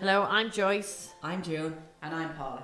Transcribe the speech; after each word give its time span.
Hello, 0.00 0.26
I'm 0.30 0.50
Joyce. 0.50 1.10
I'm 1.22 1.42
June. 1.42 1.76
And 2.00 2.14
I'm 2.14 2.32
Paula. 2.32 2.62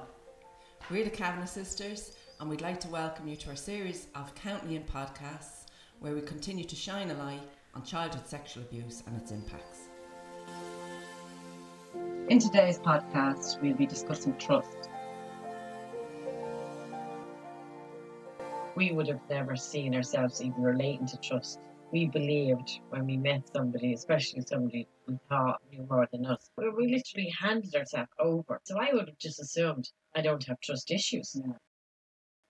We're 0.90 1.04
the 1.04 1.10
Kavanagh 1.10 1.44
sisters, 1.44 2.16
and 2.40 2.48
we'd 2.48 2.62
like 2.62 2.80
to 2.80 2.88
welcome 2.88 3.28
you 3.28 3.36
to 3.36 3.50
our 3.50 3.56
series 3.56 4.06
of 4.14 4.34
Count 4.34 4.66
Me 4.66 4.74
In 4.74 4.84
podcasts 4.84 5.66
where 5.98 6.14
we 6.14 6.22
continue 6.22 6.64
to 6.64 6.74
shine 6.74 7.10
a 7.10 7.14
light 7.14 7.42
on 7.74 7.84
childhood 7.84 8.26
sexual 8.26 8.62
abuse 8.62 9.02
and 9.06 9.20
its 9.20 9.32
impacts. 9.32 9.80
In 12.30 12.38
today's 12.38 12.78
podcast, 12.78 13.60
we'll 13.60 13.76
be 13.76 13.84
discussing 13.84 14.34
trust. 14.38 14.88
We 18.76 18.92
would 18.92 19.08
have 19.08 19.20
never 19.28 19.56
seen 19.56 19.94
ourselves 19.94 20.40
even 20.40 20.62
relating 20.62 21.06
to 21.08 21.18
trust. 21.18 21.58
We 21.96 22.08
believed 22.08 22.80
when 22.90 23.06
we 23.06 23.16
met 23.16 23.48
somebody, 23.48 23.94
especially 23.94 24.42
somebody 24.42 24.86
we 25.08 25.18
thought 25.30 25.62
knew 25.70 25.86
more 25.88 26.06
than 26.12 26.26
us, 26.26 26.50
we 26.58 26.68
we 26.68 26.88
literally 26.94 27.30
handed 27.30 27.74
ourselves 27.74 28.10
over. 28.18 28.60
So 28.64 28.78
I 28.78 28.92
would 28.92 29.08
have 29.08 29.16
just 29.16 29.40
assumed 29.40 29.88
I 30.14 30.20
don't 30.20 30.46
have 30.46 30.60
trust 30.60 30.90
issues. 30.90 31.40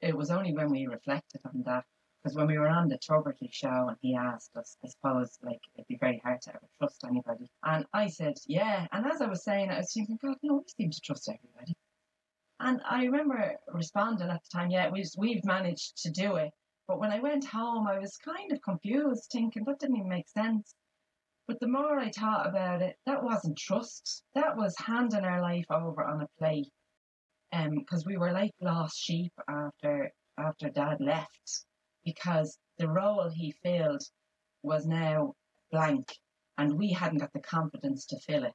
it 0.01 0.17
was 0.17 0.33
only 0.33 0.53
when 0.53 0.71
we 0.71 0.89
reflected 0.89 1.43
on 1.45 1.63
that 1.63 1.85
because 2.17 2.37
when 2.37 2.49
we 2.49 2.59
were 2.59 2.67
on 2.79 2.89
the 2.89 2.99
Tubridy 2.99 3.49
show 3.53 3.87
and 3.87 3.97
he 4.01 4.17
asked 4.17 4.57
us, 4.57 4.77
I 4.85 4.89
suppose 4.89 5.39
like 5.45 5.61
it'd 5.77 5.87
be 5.87 5.99
very 6.07 6.21
hard 6.25 6.41
to 6.43 6.51
ever 6.57 6.69
trust 6.81 7.05
anybody. 7.05 7.49
And 7.63 7.87
I 7.93 8.09
said, 8.09 8.35
yeah. 8.49 8.89
And 8.91 9.07
as 9.07 9.21
I 9.21 9.29
was 9.29 9.45
saying, 9.45 9.71
I 9.71 9.79
was 9.79 9.93
thinking, 9.95 10.19
God, 10.21 10.39
no, 10.43 10.55
we 10.57 10.65
seem 10.77 10.91
to 10.91 11.01
trust 11.01 11.29
everybody. 11.29 11.77
And 12.59 12.81
I 12.85 13.05
remember 13.05 13.55
responding 13.69 14.29
at 14.29 14.43
the 14.43 14.59
time, 14.59 14.71
yeah, 14.71 14.91
we've 14.91 15.13
we've 15.17 15.45
managed 15.45 15.99
to 15.99 16.11
do 16.11 16.35
it. 16.35 16.53
But 16.89 17.01
when 17.01 17.11
I 17.11 17.21
went 17.21 17.45
home, 17.45 17.87
I 17.87 17.99
was 17.99 18.17
kind 18.17 18.53
of 18.53 18.63
confused, 18.63 19.29
thinking 19.31 19.65
that 19.65 19.81
didn't 19.81 19.97
even 19.97 20.09
make 20.09 20.29
sense. 20.29 20.75
But 21.49 21.61
the 21.61 21.69
more 21.69 21.99
I 21.99 22.11
thought 22.11 22.47
about 22.47 22.83
it, 22.83 22.97
that 23.07 23.23
wasn't 23.23 23.59
trust. 23.59 24.25
That 24.35 24.57
was 24.57 24.77
handing 24.79 25.25
our 25.25 25.41
life 25.41 25.67
over 25.71 26.05
on 26.05 26.23
a 26.23 26.29
plate. 26.39 26.73
Um, 27.53 27.79
because 27.79 28.05
we 28.05 28.17
were 28.17 28.33
like 28.33 28.53
lost 28.61 28.99
sheep 28.99 29.33
after 29.49 30.13
after 30.39 30.69
Dad 30.69 31.01
left, 31.01 31.65
because 32.05 32.59
the 32.79 32.89
role 32.89 33.31
he 33.31 33.53
filled 33.63 34.03
was 34.63 34.87
now 34.87 35.35
blank, 35.71 36.13
and 36.59 36.79
we 36.79 36.93
hadn't 36.93 37.19
got 37.19 37.33
the 37.33 37.41
confidence 37.41 38.07
to 38.07 38.21
fill 38.21 38.45
it. 38.45 38.55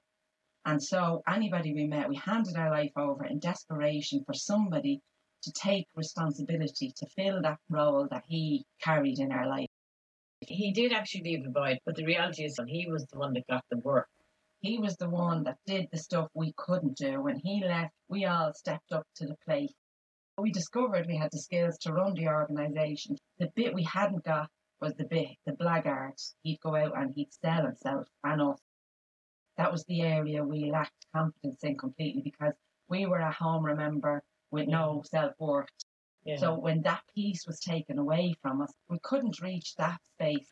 And 0.66 0.82
so 0.84 1.24
anybody 1.28 1.74
we 1.74 1.88
met, 1.88 2.10
we 2.10 2.18
handed 2.18 2.56
our 2.56 2.70
life 2.70 2.92
over 2.96 3.26
in 3.26 3.40
desperation 3.40 4.24
for 4.26 4.34
somebody 4.34 5.02
to 5.44 5.52
take 5.52 5.88
responsibility 5.96 6.94
to 6.98 7.06
fill 7.16 7.42
that 7.42 7.60
role 7.70 8.08
that 8.12 8.24
he 8.28 8.66
carried 8.82 9.20
in 9.20 9.32
our 9.32 9.48
life. 9.48 9.70
He 10.40 10.72
did 10.72 10.92
actually 10.92 11.24
leave 11.24 11.44
the 11.44 11.52
void, 11.52 11.80
but 11.86 11.96
the 11.96 12.06
reality 12.06 12.44
is 12.44 12.56
that 12.56 12.68
he 12.68 12.88
was 12.88 13.06
the 13.08 13.20
one 13.20 13.34
that 13.34 13.48
got 13.48 13.64
the 13.70 13.78
work. 13.78 14.10
He 14.60 14.78
was 14.78 14.96
the 14.98 15.10
one 15.10 15.44
that 15.44 15.58
did 15.66 15.88
the 15.92 15.98
stuff 15.98 16.30
we 16.34 16.54
couldn't 16.56 16.98
do. 16.98 17.22
When 17.22 17.40
he 17.40 17.64
left, 17.64 17.94
we 18.08 18.26
all 18.26 18.54
stepped 18.54 18.92
up 18.92 19.08
to 19.16 19.26
the 19.26 19.38
plate. 19.46 19.76
We 20.38 20.52
discovered 20.52 21.08
we 21.08 21.18
had 21.18 21.32
the 21.32 21.40
skills 21.40 21.78
to 21.80 21.94
run 21.94 22.14
the 22.14 22.28
organisation. 22.28 23.18
The 23.40 23.52
bit 23.56 23.74
we 23.74 23.84
hadn't 23.84 24.24
got 24.24 24.50
was 24.80 24.94
the 24.96 25.06
bit, 25.06 25.30
the 25.46 25.54
blackguard. 25.54 26.14
He'd 26.42 26.60
go 26.62 26.76
out 26.76 26.98
and 26.98 27.14
he'd 27.14 27.34
sell 27.34 27.66
himself 27.66 28.08
and 28.24 28.42
us. 28.42 28.60
That 29.58 29.72
was 29.72 29.84
the 29.86 30.02
area 30.02 30.44
we 30.44 30.72
lacked 30.72 31.06
confidence 31.14 31.64
in 31.64 31.78
completely 31.78 32.22
because 32.24 32.54
we 32.88 33.06
were 33.06 33.22
at 33.22 33.36
home, 33.36 33.66
remember, 33.66 34.24
with 34.52 34.68
no 34.68 35.04
self 35.10 35.34
worth. 35.40 35.68
Yeah. 36.24 36.38
So 36.38 36.60
when 36.60 36.82
that 36.84 37.02
piece 37.16 37.48
was 37.48 37.60
taken 37.60 37.98
away 37.98 38.36
from 38.42 38.62
us, 38.62 38.72
we 38.90 39.00
couldn't 39.02 39.42
reach 39.42 39.76
that 39.76 40.00
space. 40.14 40.48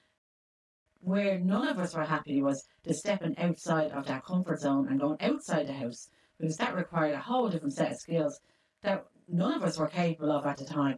Where 1.02 1.40
none 1.40 1.68
of 1.68 1.80
us 1.80 1.94
were 1.94 2.04
happy 2.04 2.42
was 2.42 2.66
the 2.84 2.94
stepping 2.94 3.38
outside 3.38 3.92
of 3.92 4.06
that 4.08 4.26
comfort 4.26 4.60
zone 4.60 4.88
and 4.90 5.00
going 5.00 5.18
outside 5.22 5.68
the 5.68 5.74
house 5.74 6.10
because 6.40 6.58
that 6.58 6.76
required 6.76 7.14
a 7.14 7.20
whole 7.20 7.50
different 7.50 7.74
set 7.74 7.92
of 7.92 7.98
skills 7.98 8.40
that 8.82 9.06
none 9.28 9.54
of 9.54 9.64
us 9.64 9.78
were 9.78 9.88
capable 9.88 10.32
of 10.32 10.46
at 10.46 10.58
the 10.58 10.66
time. 10.66 10.98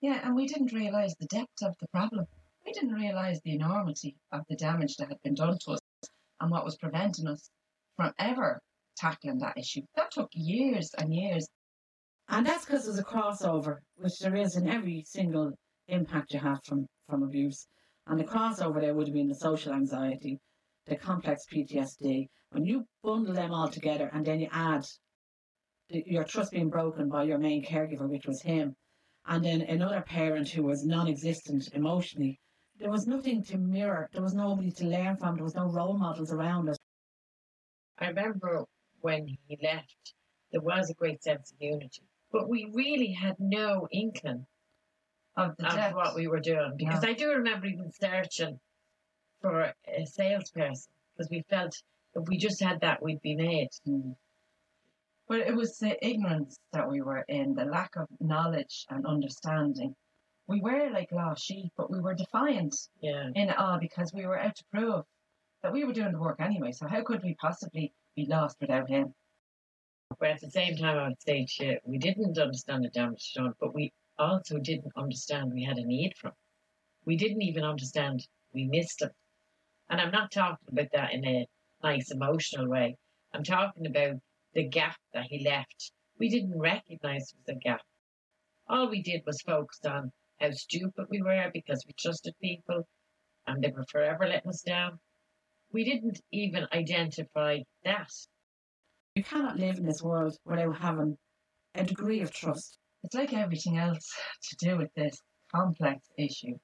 Yeah, 0.00 0.20
and 0.24 0.34
we 0.34 0.46
didn't 0.46 0.72
realise 0.72 1.14
the 1.18 1.26
depth 1.26 1.62
of 1.62 1.74
the 1.80 1.88
problem. 1.88 2.26
We 2.64 2.72
didn't 2.72 2.92
realise 2.92 3.40
the 3.40 3.54
enormity 3.54 4.16
of 4.32 4.42
the 4.48 4.56
damage 4.56 4.96
that 4.96 5.08
had 5.08 5.22
been 5.22 5.34
done 5.34 5.58
to 5.64 5.72
us 5.72 5.80
and 6.40 6.50
what 6.50 6.64
was 6.64 6.76
preventing 6.76 7.26
us 7.26 7.50
from 7.96 8.12
ever 8.18 8.60
tackling 8.96 9.38
that 9.38 9.56
issue. 9.56 9.82
That 9.96 10.10
took 10.10 10.28
years 10.32 10.90
and 10.98 11.14
years. 11.14 11.48
And 12.30 12.46
that's 12.46 12.66
because 12.66 12.84
there's 12.84 12.98
a 12.98 13.04
crossover, 13.04 13.78
which 13.96 14.18
there 14.18 14.36
is 14.36 14.56
in 14.56 14.68
every 14.68 15.02
single 15.06 15.52
impact 15.88 16.34
you 16.34 16.40
have 16.40 16.60
from, 16.64 16.86
from 17.08 17.22
abuse. 17.22 17.66
And 18.06 18.20
the 18.20 18.24
crossover 18.24 18.80
there 18.80 18.94
would 18.94 19.06
have 19.06 19.14
been 19.14 19.28
the 19.28 19.34
social 19.34 19.72
anxiety, 19.72 20.38
the 20.86 20.96
complex 20.96 21.44
PTSD. 21.52 22.28
When 22.50 22.64
you 22.64 22.86
bundle 23.02 23.34
them 23.34 23.52
all 23.52 23.68
together 23.68 24.10
and 24.12 24.26
then 24.26 24.40
you 24.40 24.48
add 24.52 24.84
the, 25.88 26.04
your 26.06 26.24
trust 26.24 26.52
being 26.52 26.68
broken 26.68 27.08
by 27.08 27.24
your 27.24 27.38
main 27.38 27.64
caregiver, 27.64 28.08
which 28.08 28.26
was 28.26 28.42
him, 28.42 28.76
and 29.26 29.44
then 29.44 29.62
another 29.62 30.02
parent 30.02 30.48
who 30.50 30.62
was 30.62 30.84
non 30.84 31.08
existent 31.08 31.68
emotionally, 31.72 32.40
there 32.78 32.90
was 32.90 33.06
nothing 33.06 33.42
to 33.44 33.58
mirror. 33.58 34.08
There 34.12 34.22
was 34.22 34.34
nobody 34.34 34.70
to 34.72 34.86
learn 34.86 35.16
from. 35.16 35.34
There 35.34 35.44
was 35.44 35.54
no 35.54 35.66
role 35.66 35.98
models 35.98 36.32
around 36.32 36.68
us. 36.68 36.76
I 37.98 38.08
remember 38.08 38.64
when 39.00 39.26
he 39.46 39.58
left, 39.62 40.14
there 40.52 40.60
was 40.60 40.88
a 40.88 40.94
great 40.94 41.22
sense 41.22 41.52
of 41.52 41.56
unity, 41.60 42.02
but 42.32 42.48
we 42.48 42.70
really 42.74 43.12
had 43.12 43.36
no 43.38 43.88
inkling 43.90 44.46
Of 45.36 45.54
of 45.60 45.94
what 45.94 46.14
we 46.14 46.26
were 46.26 46.40
doing 46.40 46.74
because 46.76 47.04
I 47.04 47.12
do 47.12 47.28
remember 47.30 47.66
even 47.66 47.90
searching 47.92 48.58
for 49.40 49.72
a 49.86 50.04
salesperson 50.06 50.90
because 51.16 51.30
we 51.30 51.42
felt 51.48 51.80
if 52.14 52.26
we 52.28 52.36
just 52.38 52.62
had 52.62 52.80
that, 52.80 53.02
we'd 53.02 53.22
be 53.22 53.36
made. 53.36 53.68
Mm. 53.86 54.16
But 55.28 55.40
it 55.40 55.54
was 55.54 55.78
the 55.78 55.94
ignorance 56.04 56.58
that 56.72 56.88
we 56.90 57.02
were 57.02 57.24
in, 57.28 57.54
the 57.54 57.66
lack 57.66 57.96
of 57.96 58.08
knowledge 58.18 58.86
and 58.88 59.06
understanding. 59.06 59.94
We 60.46 60.60
were 60.60 60.90
like 60.90 61.12
lost 61.12 61.44
sheep, 61.44 61.72
but 61.76 61.90
we 61.90 62.00
were 62.00 62.14
defiant 62.14 62.74
Yeah. 63.00 63.28
in 63.34 63.50
it 63.50 63.58
all 63.58 63.78
because 63.78 64.12
we 64.14 64.26
were 64.26 64.38
out 64.38 64.56
to 64.56 64.64
prove 64.72 65.04
that 65.62 65.72
we 65.72 65.84
were 65.84 65.92
doing 65.92 66.12
the 66.12 66.18
work 66.18 66.40
anyway. 66.40 66.72
So 66.72 66.88
how 66.88 67.02
could 67.02 67.22
we 67.22 67.34
possibly 67.34 67.92
be 68.16 68.24
lost 68.26 68.56
without 68.60 68.88
him? 68.88 69.14
But 70.18 70.30
at 70.30 70.40
the 70.40 70.50
same 70.50 70.74
time, 70.76 70.96
I 70.96 71.08
would 71.08 71.20
say 71.22 71.44
to 71.44 71.66
you, 71.66 71.78
we 71.84 71.98
didn't 71.98 72.38
understand 72.38 72.82
the 72.82 72.88
damage 72.88 73.34
done, 73.34 73.52
but 73.60 73.74
we 73.74 73.92
also 74.18 74.58
didn't 74.58 74.92
understand 74.96 75.52
we 75.52 75.64
had 75.64 75.76
a 75.76 75.84
need 75.84 76.16
for 76.16 76.28
him. 76.28 76.34
We 77.04 77.16
didn't 77.16 77.42
even 77.42 77.62
understand 77.62 78.26
we 78.54 78.66
missed 78.66 79.02
him. 79.02 79.10
And 79.90 80.00
I'm 80.00 80.10
not 80.10 80.30
talking 80.30 80.68
about 80.70 80.90
that 80.92 81.12
in 81.12 81.26
a 81.26 81.46
nice 81.82 82.10
emotional 82.10 82.68
way. 82.68 82.96
I'm 83.34 83.44
talking 83.44 83.86
about 83.86 84.16
the 84.54 84.66
gap 84.68 84.96
that 85.12 85.26
he 85.26 85.44
left. 85.44 85.92
We 86.18 86.30
didn't 86.30 86.58
recognize 86.58 87.34
was 87.36 87.54
a 87.54 87.58
gap. 87.58 87.82
All 88.66 88.88
we 88.88 89.02
did 89.02 89.22
was 89.26 89.42
focus 89.42 89.78
on 89.84 90.10
how 90.40 90.50
stupid 90.52 91.06
we 91.10 91.22
were 91.22 91.50
because 91.52 91.84
we 91.86 91.92
trusted 91.98 92.34
people 92.40 92.88
and 93.46 93.62
they 93.62 93.70
were 93.70 93.84
forever 93.90 94.26
letting 94.26 94.48
us 94.48 94.62
down. 94.62 94.98
We 95.70 95.84
didn't 95.84 96.20
even 96.32 96.66
identify 96.72 97.58
that. 97.84 98.10
You 99.18 99.24
cannot 99.24 99.58
live 99.58 99.78
in 99.78 99.84
this 99.84 100.00
world 100.00 100.38
without 100.44 100.78
having 100.78 101.18
a 101.74 101.82
degree 101.82 102.20
of 102.20 102.32
trust. 102.32 102.78
It's 103.02 103.16
like 103.16 103.32
everything 103.32 103.76
else 103.76 104.08
to 104.48 104.56
do 104.64 104.78
with 104.78 104.94
this 104.94 105.20
complex 105.52 106.08
issue. 106.16 106.56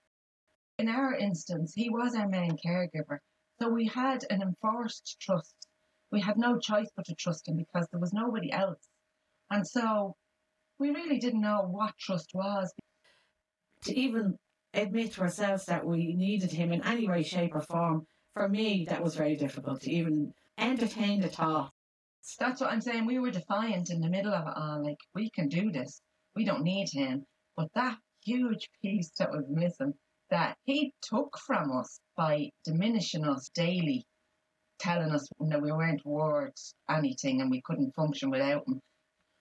In 0.78 0.88
our 0.88 1.16
instance, 1.16 1.74
he 1.74 1.90
was 1.90 2.14
our 2.14 2.28
main 2.28 2.56
caregiver, 2.64 3.18
so 3.60 3.68
we 3.68 3.88
had 3.88 4.24
an 4.30 4.40
enforced 4.40 5.16
trust. 5.20 5.66
We 6.12 6.20
had 6.20 6.38
no 6.38 6.60
choice 6.60 6.88
but 6.94 7.06
to 7.06 7.16
trust 7.16 7.48
him 7.48 7.56
because 7.56 7.88
there 7.90 7.98
was 7.98 8.12
nobody 8.12 8.52
else. 8.52 8.88
And 9.50 9.66
so 9.66 10.14
we 10.78 10.90
really 10.90 11.18
didn't 11.18 11.40
know 11.40 11.62
what 11.62 11.98
trust 11.98 12.30
was. 12.34 12.72
to 13.82 13.98
even 13.98 14.38
admit 14.72 15.14
to 15.14 15.22
ourselves 15.22 15.64
that 15.64 15.84
we 15.84 16.14
needed 16.14 16.52
him 16.52 16.72
in 16.72 16.84
any 16.84 17.08
way, 17.08 17.24
shape, 17.24 17.52
or 17.52 17.62
form, 17.62 18.06
for 18.32 18.48
me, 18.48 18.86
that 18.90 19.02
was 19.02 19.16
very 19.16 19.34
difficult 19.34 19.80
to 19.80 19.90
even 19.90 20.32
entertain 20.56 21.20
the 21.20 21.28
thought. 21.28 21.73
That's 22.38 22.60
what 22.60 22.70
I'm 22.70 22.80
saying. 22.80 23.06
We 23.06 23.18
were 23.18 23.30
defiant 23.30 23.90
in 23.90 24.00
the 24.00 24.08
middle 24.08 24.32
of 24.32 24.46
it 24.46 24.54
all. 24.56 24.82
Like, 24.82 24.98
we 25.14 25.30
can 25.30 25.48
do 25.48 25.70
this. 25.70 26.00
We 26.34 26.44
don't 26.44 26.62
need 26.62 26.88
him. 26.92 27.24
But 27.56 27.68
that 27.74 27.98
huge 28.24 28.68
piece 28.82 29.10
that 29.18 29.30
was 29.30 29.44
missing, 29.48 29.94
that 30.30 30.56
he 30.64 30.92
took 31.02 31.38
from 31.38 31.70
us 31.76 32.00
by 32.16 32.50
diminishing 32.64 33.24
us 33.24 33.50
daily, 33.54 34.06
telling 34.78 35.10
us 35.12 35.28
that 35.40 35.62
we 35.62 35.70
weren't 35.70 36.04
worth 36.04 36.74
anything 36.88 37.40
and 37.40 37.50
we 37.50 37.62
couldn't 37.62 37.94
function 37.94 38.30
without 38.30 38.66
him. 38.66 38.80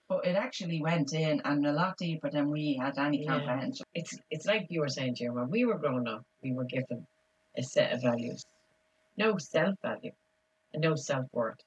But 0.10 0.26
it 0.28 0.36
actually 0.36 0.82
went 0.82 1.14
in 1.14 1.42
and 1.46 1.66
a 1.66 1.72
lot 1.72 1.98
deeper 1.98 2.30
than 2.30 2.52
we 2.52 2.78
had 2.80 2.98
any 3.00 3.24
Yeah. 3.24 3.32
comprehension. 3.38 3.86
it's 3.96 4.14
it's 4.30 4.46
like 4.46 4.68
you 4.70 4.82
were 4.82 4.90
saying, 4.90 5.16
Jim, 5.16 5.34
when 5.34 5.50
we 5.50 5.66
were 5.66 5.80
growing 5.80 6.08
up, 6.08 6.24
we 6.44 6.52
were 6.54 6.66
given 6.66 7.08
a 7.58 7.64
set 7.64 7.94
of 7.94 8.02
values. 8.02 8.46
No 9.18 9.38
self 9.38 9.76
value 9.82 10.12
and 10.74 10.84
no 10.84 10.96
self 10.96 11.26
worth. 11.32 11.58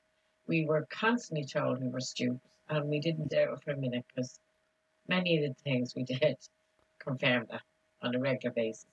We 0.47 0.65
were 0.67 0.87
constantly 0.91 1.45
told 1.47 1.81
we 1.81 1.89
were 1.89 2.01
stupid 2.01 2.41
and 2.69 2.89
we 2.89 3.01
didn't 3.01 3.31
doubt 3.31 3.55
it 3.55 3.63
for 3.65 3.73
a 3.73 3.77
minute 3.77 4.05
because 4.15 4.39
many 5.09 5.39
of 5.45 5.55
the 5.57 5.63
things 5.63 5.95
we 5.95 6.05
did 6.05 6.37
confirmed 6.99 7.49
that 7.51 7.63
on 8.03 8.15
a 8.15 8.19
regular 8.19 8.53
basis. 8.55 8.87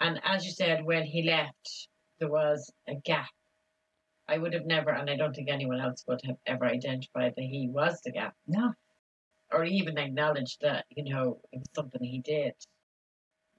And 0.00 0.20
as 0.24 0.44
you 0.44 0.50
said, 0.50 0.84
when 0.84 1.04
he 1.04 1.22
left, 1.22 1.88
there 2.18 2.30
was 2.30 2.72
a 2.88 2.94
gap. 2.96 3.28
I 4.28 4.38
would 4.38 4.54
have 4.54 4.66
never, 4.66 4.90
and 4.90 5.08
I 5.10 5.16
don't 5.16 5.34
think 5.34 5.48
anyone 5.50 5.80
else 5.80 6.04
would 6.06 6.20
have 6.24 6.36
ever 6.46 6.64
identified 6.64 7.34
that 7.36 7.42
he 7.44 7.68
was 7.68 8.00
the 8.02 8.12
gap 8.12 8.34
No. 8.46 8.72
or 9.52 9.64
even 9.64 9.98
acknowledged 9.98 10.60
that, 10.62 10.86
you 10.90 11.04
know, 11.12 11.40
it 11.52 11.58
was 11.58 11.68
something 11.74 12.02
he 12.02 12.20
did. 12.20 12.54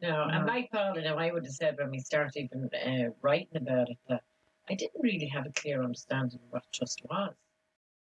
No, 0.02 0.24
and 0.24 0.46
No. 0.46 0.52
like 0.52 0.72
Paul, 0.72 0.98
you 0.98 1.04
know, 1.04 1.16
I 1.18 1.32
would 1.32 1.46
have 1.46 1.54
said 1.54 1.78
when 1.78 1.92
we 1.92 2.00
started 2.00 2.36
even 2.36 2.70
uh, 2.74 3.12
writing 3.22 3.56
about 3.58 3.90
it 3.90 3.98
that 4.10 4.24
I 4.70 4.76
didn't 4.76 5.02
really 5.02 5.28
have 5.28 5.46
a 5.46 5.52
clear 5.52 5.84
understanding 5.84 6.40
of 6.46 6.52
what 6.52 6.72
trust 6.72 7.02
was. 7.10 7.34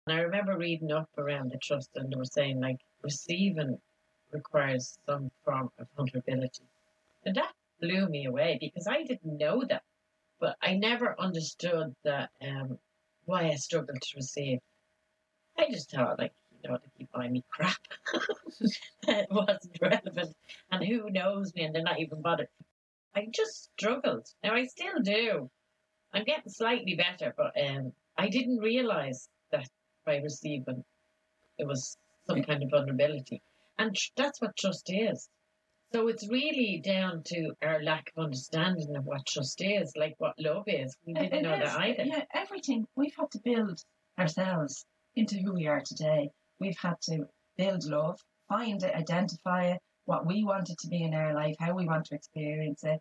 And 0.06 0.16
I 0.16 0.22
remember 0.22 0.56
reading 0.56 0.90
up 0.90 1.08
around 1.16 1.50
the 1.50 1.58
trust 1.58 1.90
and 1.94 2.10
they 2.10 2.16
were 2.16 2.24
saying 2.24 2.60
like 2.60 2.80
receiving 3.02 3.80
requires 4.32 4.98
some 5.06 5.30
form 5.44 5.70
of 5.78 5.86
vulnerability. 5.96 6.64
And 7.24 7.36
that 7.36 7.52
blew 7.80 8.08
me 8.08 8.24
away 8.26 8.58
because 8.60 8.86
I 8.86 9.04
didn't 9.04 9.38
know 9.38 9.64
that. 9.64 9.82
But 10.40 10.56
I 10.62 10.74
never 10.74 11.18
understood 11.20 11.94
that 12.04 12.30
um, 12.40 12.78
why 13.24 13.48
I 13.48 13.54
struggled 13.56 14.00
to 14.00 14.16
receive. 14.16 14.60
I 15.58 15.70
just 15.70 15.90
thought 15.90 16.18
like, 16.18 16.32
you 16.62 16.70
know, 16.70 16.78
they 16.78 16.90
keep 16.98 17.12
buying 17.12 17.32
me 17.32 17.44
crap. 17.50 17.80
that 19.06 19.30
wasn't 19.30 19.78
relevant. 19.80 20.34
And 20.70 20.84
who 20.84 21.10
knows 21.10 21.54
me 21.54 21.62
and 21.64 21.74
they're 21.74 21.82
not 21.82 22.00
even 22.00 22.20
bothered. 22.20 22.48
I 23.14 23.26
just 23.30 23.70
struggled. 23.72 24.26
Now 24.42 24.54
I 24.54 24.64
still 24.66 25.00
do. 25.02 25.50
I'm 26.12 26.24
getting 26.24 26.50
slightly 26.50 26.94
better, 26.94 27.34
but 27.36 27.52
um, 27.60 27.92
I 28.16 28.28
didn't 28.28 28.58
realise 28.58 29.28
that 29.52 29.68
by 30.04 30.16
receiving 30.16 30.84
it 31.58 31.66
was 31.66 31.96
some 32.26 32.42
kind 32.42 32.62
of 32.62 32.70
vulnerability. 32.70 33.42
And 33.78 33.94
tr- 33.94 34.10
that's 34.16 34.40
what 34.40 34.56
trust 34.56 34.90
is. 34.92 35.28
So 35.92 36.08
it's 36.08 36.28
really 36.28 36.82
down 36.84 37.22
to 37.26 37.52
our 37.62 37.82
lack 37.82 38.12
of 38.14 38.24
understanding 38.24 38.94
of 38.96 39.06
what 39.06 39.26
trust 39.26 39.62
is, 39.62 39.92
like 39.96 40.14
what 40.18 40.34
love 40.38 40.64
is. 40.66 40.96
We 41.06 41.14
didn't 41.14 41.32
it 41.32 41.42
know 41.42 41.54
is. 41.54 41.72
that 41.72 41.80
either. 41.80 42.04
Yeah, 42.04 42.24
everything 42.34 42.86
we've 42.94 43.14
had 43.18 43.30
to 43.32 43.40
build 43.42 43.82
ourselves 44.18 44.84
into 45.16 45.36
who 45.36 45.54
we 45.54 45.66
are 45.66 45.82
today. 45.84 46.30
We've 46.60 46.78
had 46.78 47.00
to 47.02 47.26
build 47.56 47.84
love, 47.84 48.20
find 48.48 48.82
it, 48.82 48.94
identify 48.94 49.68
it, 49.72 49.80
what 50.04 50.26
we 50.26 50.44
want 50.44 50.70
it 50.70 50.78
to 50.80 50.88
be 50.88 51.02
in 51.02 51.14
our 51.14 51.34
life, 51.34 51.56
how 51.58 51.74
we 51.74 51.86
want 51.86 52.06
to 52.06 52.14
experience 52.14 52.84
it. 52.84 53.00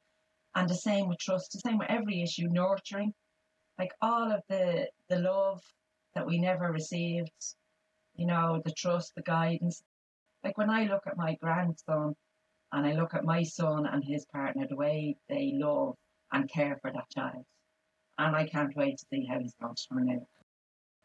And 0.57 0.67
the 0.67 0.73
same 0.73 1.07
with 1.07 1.19
trust, 1.19 1.51
the 1.51 1.59
same 1.59 1.77
with 1.77 1.91
every 1.91 2.23
issue, 2.23 2.47
nurturing. 2.49 3.13
Like 3.77 3.91
all 4.01 4.31
of 4.31 4.41
the 4.49 4.87
the 5.07 5.19
love 5.19 5.61
that 6.15 6.25
we 6.25 6.39
never 6.39 6.71
received, 6.71 7.29
you 8.15 8.25
know, 8.25 8.59
the 8.65 8.71
trust, 8.71 9.13
the 9.15 9.21
guidance. 9.21 9.83
Like 10.43 10.57
when 10.57 10.71
I 10.71 10.85
look 10.85 11.03
at 11.05 11.15
my 11.15 11.37
grandson 11.43 12.15
and 12.71 12.87
I 12.87 12.93
look 12.93 13.13
at 13.13 13.23
my 13.23 13.43
son 13.43 13.85
and 13.85 14.03
his 14.03 14.25
partner, 14.33 14.65
the 14.67 14.75
way 14.75 15.17
they 15.29 15.51
love 15.53 15.93
and 16.31 16.49
care 16.49 16.79
for 16.81 16.91
that 16.91 17.11
child. 17.15 17.45
And 18.17 18.35
I 18.35 18.47
can't 18.47 18.75
wait 18.75 18.97
to 18.97 19.05
see 19.11 19.27
how 19.29 19.37
he's 19.37 19.53
going 19.61 19.75
to 19.75 19.87
turn 19.93 20.09
out. 20.09 20.27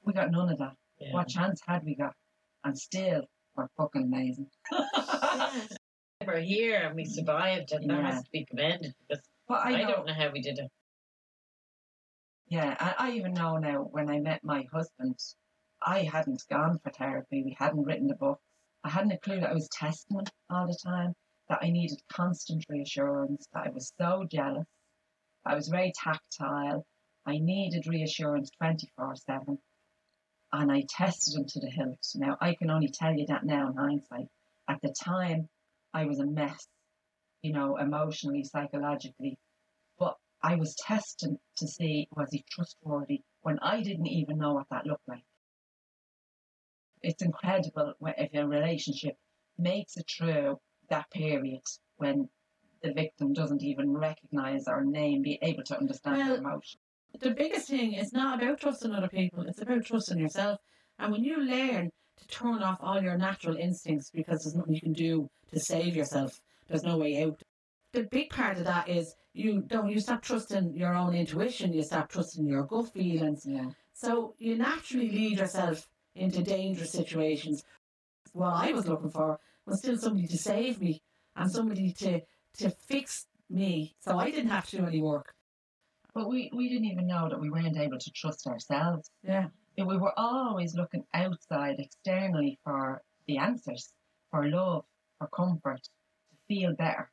We 0.03 0.15
got 0.15 0.31
none 0.31 0.49
of 0.49 0.59
that. 0.61 0.77
Yeah. 0.99 1.13
What 1.13 1.29
chance 1.29 1.61
had 1.67 1.85
we 1.85 1.95
got? 1.95 2.15
And 2.65 2.79
still, 2.79 3.27
we're 3.55 3.69
fucking 3.77 4.05
amazing. 4.05 4.49
We're 6.25 6.39
here 6.39 6.77
and 6.87 6.95
we 6.95 7.05
survived, 7.05 7.73
and 7.73 7.91
that 7.91 8.05
has 8.05 8.23
to 8.23 8.31
be 8.31 8.47
commended 8.49 8.95
But 9.49 9.67
I, 9.67 9.83
I, 9.83 9.85
don't 9.85 10.07
know 10.07 10.15
how 10.15 10.31
we 10.31 10.41
did 10.41 10.59
it. 10.59 10.71
yeah, 12.49 12.77
I, 12.79 13.09
I 13.09 13.11
even 13.13 13.35
know 13.35 13.57
now 13.57 13.83
when 13.91 14.09
I 14.09 14.21
met 14.21 14.45
my 14.45 14.65
husband, 14.73 15.19
I 15.85 16.03
hadn't 16.03 16.43
gone 16.49 16.79
for 16.79 16.91
therapy. 16.91 17.43
We 17.43 17.57
hadn't 17.59 17.85
written 17.85 18.07
the 18.07 18.15
books. 18.15 18.43
I 18.85 18.91
hadn't 18.91 19.13
a 19.13 19.19
clue 19.19 19.41
that 19.41 19.51
I 19.51 19.55
was 19.55 19.69
testing 19.69 20.19
him 20.19 20.27
all 20.51 20.67
the 20.67 20.79
time, 20.85 21.15
that 21.49 21.61
I 21.63 21.71
needed 21.71 22.01
constant 22.13 22.65
reassurance, 22.69 23.47
that 23.53 23.67
I 23.67 23.71
was 23.71 23.93
so 24.01 24.25
jealous. 24.31 24.67
I 25.45 25.55
was 25.55 25.69
very 25.69 25.93
tactile. 25.95 26.87
I 27.27 27.39
needed 27.39 27.87
reassurance 27.87 28.51
24 28.59 29.17
7. 29.17 29.59
And 30.53 30.71
I 30.71 30.85
tested 30.89 31.35
him 31.35 31.47
to 31.47 31.61
the 31.61 31.71
hilt. 31.71 31.99
Now, 32.15 32.37
I 32.41 32.55
can 32.55 32.71
only 32.71 32.89
tell 32.89 33.15
you 33.15 33.27
that 33.27 33.45
now 33.45 33.69
in 33.69 33.77
hindsight. 33.77 34.29
At 34.69 34.81
the 34.83 34.95
time, 35.03 35.49
I 35.95 36.05
was 36.05 36.21
a 36.21 36.27
mess, 36.27 36.67
you 37.43 37.53
know, 37.53 37.77
emotionally, 37.77 38.45
psychologically. 38.45 39.39
But 39.99 40.17
I 40.43 40.55
was 40.57 40.75
testing 40.87 41.37
to 41.57 41.67
see 41.67 42.09
was 42.17 42.29
he 42.31 42.45
trustworthy 42.51 43.23
when 43.43 43.59
I 43.61 43.83
didn't 43.83 44.07
even 44.07 44.39
know 44.39 44.55
what 44.55 44.67
that 44.71 44.87
looked 44.87 45.09
like. 45.09 45.25
It's 47.03 47.23
incredible 47.23 47.95
if 48.01 48.31
a 48.35 48.47
relationship 48.47 49.17
makes 49.59 49.97
it 49.97 50.07
through 50.17 50.59
that 50.89 51.11
period 51.11 51.63
when 51.97 52.29
the 52.83 52.93
victim 52.93 53.33
doesn't 53.33 53.63
even 53.63 53.93
recognize 53.97 54.65
or 54.67 54.85
name, 54.85 55.23
be 55.23 55.39
able 55.43 55.63
to 55.65 55.79
understand 55.79 56.19
Well, 56.19 56.29
their 56.29 56.39
emotion. 56.39 56.81
the 57.21 57.31
biggest 57.31 57.69
thing 57.69 57.95
is 57.95 58.13
not 58.13 58.43
about 58.43 58.61
trusting 58.61 58.93
other 58.93 59.09
people, 59.09 59.45
it's 59.47 59.61
about 59.61 59.85
trusting 59.85 60.19
yourself. 60.19 60.59
And 60.99 61.13
when 61.13 61.25
you 61.25 61.41
learn 61.41 61.91
to 62.19 62.27
turn 62.29 62.63
off 62.63 62.79
all 62.81 63.03
your 63.03 63.17
natural 63.17 63.57
instincts 63.57 64.11
because 64.11 64.43
there's 64.45 64.55
nothing 64.55 64.75
you 64.75 64.81
can 64.81 64.93
do 64.93 65.29
to 65.53 65.61
save 65.61 65.97
yourself, 65.97 66.33
there's 66.73 66.85
no 66.85 66.97
way 66.97 67.23
out. 67.23 67.43
The 67.93 68.05
big 68.05 68.31
part 68.31 68.57
of 68.57 68.65
that 68.65 68.89
is 68.89 69.15
you 69.35 69.61
don't 69.61 69.91
you 69.91 70.01
stop 70.01 70.23
trusting 70.23 70.75
your 70.75 70.95
own 70.95 71.15
intuition, 71.15 71.75
you 71.75 71.83
stop 71.83 72.09
trusting 72.09 72.47
your 72.47 72.63
gut 72.65 72.93
feelings. 72.95 73.45
Yeah. 73.47 73.71
So 73.93 74.35
you 74.39 74.57
naturally 74.57 75.11
lead 75.11 75.39
yourself 75.39 75.87
into 76.15 76.43
dangerous 76.43 76.91
situations. 76.91 77.63
What 78.33 78.55
I 78.55 78.73
was 78.73 78.89
looking 78.89 79.11
for 79.11 79.39
was 79.67 79.81
still 79.81 79.99
somebody 79.99 80.27
to 80.29 80.39
save 80.39 80.81
me 80.81 81.03
and 81.37 81.51
somebody 81.51 81.93
to 81.93 82.23
to 82.59 82.71
fix 82.71 83.27
me 83.51 83.95
so 84.01 84.19
I 84.19 84.31
didn't 84.31 84.51
have 84.51 84.69
to 84.71 84.79
do 84.79 84.87
any 84.87 85.03
work. 85.03 85.35
But 86.15 86.29
we, 86.29 86.51
we 86.55 86.69
didn't 86.69 86.87
even 86.87 87.07
know 87.07 87.29
that 87.29 87.41
we 87.41 87.51
weren't 87.51 87.77
able 87.77 87.99
to 87.99 88.11
trust 88.13 88.47
ourselves. 88.47 89.11
Yeah. 89.23 89.49
We 89.79 89.97
were 89.97 90.13
always 90.19 90.75
looking 90.75 91.05
outside 91.15 91.77
externally 91.79 92.59
for 92.65 93.03
the 93.27 93.39
answers, 93.39 93.93
for 94.31 94.47
love, 94.47 94.85
for 95.19 95.29
comfort, 95.29 95.89
feel 96.53 96.75
better. 96.75 97.11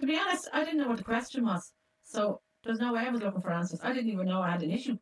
To 0.00 0.06
be 0.06 0.18
honest, 0.18 0.48
I 0.52 0.64
didn't 0.64 0.80
know 0.80 0.88
what 0.88 0.98
the 0.98 1.04
question 1.04 1.44
was. 1.44 1.72
So 2.02 2.40
there's 2.64 2.80
no 2.80 2.92
way 2.92 3.02
I 3.06 3.10
was 3.10 3.22
looking 3.22 3.40
for 3.40 3.52
answers. 3.52 3.80
I 3.82 3.92
didn't 3.92 4.10
even 4.10 4.26
know 4.26 4.40
I 4.40 4.50
had 4.50 4.62
an 4.62 4.72
issue. 4.72 4.98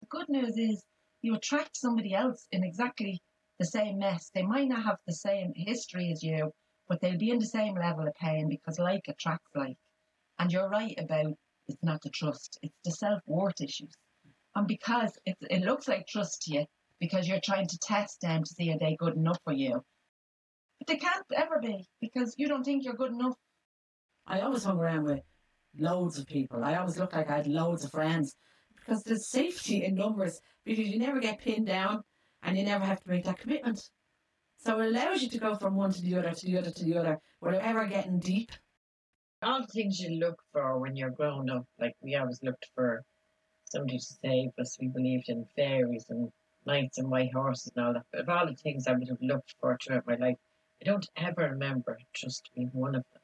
The 0.00 0.06
good 0.08 0.28
news 0.28 0.56
is 0.56 0.82
you 1.20 1.34
attract 1.34 1.76
somebody 1.76 2.14
else 2.14 2.46
in 2.52 2.64
exactly 2.64 3.20
the 3.58 3.66
same 3.66 3.98
mess. 3.98 4.30
They 4.34 4.42
might 4.42 4.68
not 4.68 4.84
have 4.84 4.96
the 5.06 5.12
same 5.12 5.52
history 5.54 6.10
as 6.10 6.22
you, 6.22 6.52
but 6.88 7.00
they'll 7.00 7.18
be 7.18 7.30
in 7.30 7.38
the 7.38 7.54
same 7.58 7.74
level 7.74 8.08
of 8.08 8.14
pain 8.14 8.48
because 8.48 8.78
like 8.78 9.04
attracts 9.08 9.50
like. 9.54 9.76
And 10.38 10.50
you're 10.50 10.70
right 10.70 10.98
about 10.98 11.34
it's 11.68 11.82
not 11.82 12.00
the 12.02 12.10
trust, 12.10 12.58
it's 12.62 12.78
the 12.84 12.92
self 12.92 13.20
worth 13.26 13.60
issues. 13.60 13.92
And 14.54 14.66
because 14.66 15.18
it, 15.26 15.36
it 15.50 15.62
looks 15.62 15.86
like 15.86 16.06
trust 16.06 16.42
to 16.42 16.54
you, 16.54 16.66
because 16.98 17.28
you're 17.28 17.40
trying 17.44 17.68
to 17.68 17.78
test 17.78 18.22
them 18.22 18.42
to 18.42 18.54
see 18.54 18.72
are 18.72 18.78
they 18.78 18.96
good 18.96 19.16
enough 19.16 19.38
for 19.44 19.52
you. 19.52 19.84
But 20.90 20.98
they 20.98 21.06
can't 21.06 21.26
ever 21.36 21.60
be 21.60 21.88
because 22.00 22.34
you 22.36 22.48
don't 22.48 22.64
think 22.64 22.84
you're 22.84 22.94
good 22.94 23.12
enough. 23.12 23.36
I 24.26 24.40
always 24.40 24.64
hung 24.64 24.80
around 24.80 25.04
with 25.04 25.20
loads 25.78 26.18
of 26.18 26.26
people. 26.26 26.64
I 26.64 26.74
always 26.74 26.98
looked 26.98 27.12
like 27.12 27.30
I 27.30 27.36
had 27.36 27.46
loads 27.46 27.84
of 27.84 27.92
friends 27.92 28.34
because 28.74 29.04
there's 29.04 29.30
safety 29.30 29.84
in 29.84 29.94
numbers 29.94 30.40
because 30.64 30.88
you 30.88 30.98
never 30.98 31.20
get 31.20 31.38
pinned 31.38 31.68
down 31.68 32.02
and 32.42 32.58
you 32.58 32.64
never 32.64 32.84
have 32.84 33.00
to 33.04 33.08
make 33.08 33.22
that 33.26 33.38
commitment. 33.38 33.80
So 34.56 34.80
it 34.80 34.88
allows 34.88 35.22
you 35.22 35.28
to 35.28 35.38
go 35.38 35.54
from 35.54 35.76
one 35.76 35.92
to 35.92 36.02
the 36.02 36.16
other 36.16 36.32
to 36.32 36.46
the 36.46 36.58
other 36.58 36.72
to 36.72 36.84
the 36.84 36.98
other 36.98 37.20
without 37.40 37.62
ever 37.62 37.86
getting 37.86 38.18
deep. 38.18 38.50
all 39.42 39.60
the 39.60 39.68
things 39.68 40.00
you 40.00 40.18
look 40.18 40.42
for 40.52 40.76
when 40.80 40.96
you're 40.96 41.10
grown 41.10 41.48
up, 41.50 41.66
like 41.78 41.94
we 42.02 42.16
always 42.16 42.42
looked 42.42 42.66
for 42.74 43.04
somebody 43.66 43.98
to 43.98 44.04
save 44.24 44.50
us. 44.58 44.76
We 44.80 44.88
believed 44.88 45.28
in 45.28 45.46
fairies 45.54 46.06
and 46.08 46.32
knights 46.66 46.98
and 46.98 47.08
white 47.08 47.32
horses 47.32 47.70
and 47.76 47.86
all 47.86 47.92
that. 47.92 48.06
But 48.10 48.22
of 48.22 48.28
all 48.28 48.46
the 48.46 48.56
things 48.56 48.88
I 48.88 48.94
would 48.94 49.08
have 49.08 49.22
looked 49.22 49.54
for 49.60 49.78
throughout 49.78 50.08
my 50.08 50.16
life, 50.16 50.36
I 50.82 50.86
don't 50.86 51.10
ever 51.14 51.50
remember 51.50 51.98
trust 52.14 52.48
being 52.54 52.70
one 52.72 52.94
of 52.94 53.04
them. 53.12 53.22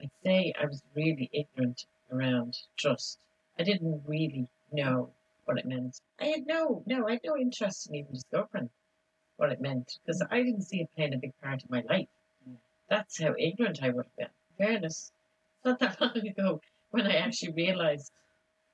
I'd 0.00 0.10
say 0.24 0.54
I 0.58 0.64
was 0.64 0.82
really 0.94 1.28
ignorant 1.30 1.84
around 2.10 2.56
trust. 2.78 3.18
I 3.58 3.64
didn't 3.64 4.02
really 4.06 4.48
know 4.72 5.12
what 5.44 5.58
it 5.58 5.66
meant. 5.66 6.00
I 6.18 6.28
had 6.28 6.46
no, 6.46 6.82
no, 6.86 7.06
I 7.06 7.12
had 7.12 7.20
no 7.22 7.36
interest 7.36 7.88
in 7.88 7.96
even 7.96 8.14
discovering 8.14 8.70
what 9.36 9.52
it 9.52 9.60
meant 9.60 9.98
because 10.02 10.22
I 10.30 10.42
didn't 10.42 10.62
see 10.62 10.80
it 10.80 10.94
playing 10.94 11.12
a 11.12 11.18
big 11.18 11.38
part 11.42 11.62
in 11.62 11.68
my 11.68 11.82
life. 11.82 12.08
Mm. 12.48 12.56
That's 12.88 13.20
how 13.20 13.34
ignorant 13.38 13.82
I 13.82 13.90
would 13.90 14.06
have 14.06 14.16
been. 14.16 14.30
In 14.58 14.66
fairness, 14.66 15.12
it's 15.56 15.64
not 15.66 15.80
that 15.80 16.00
long 16.00 16.26
ago 16.26 16.62
when 16.92 17.06
I 17.06 17.16
actually 17.16 17.52
realised 17.52 18.10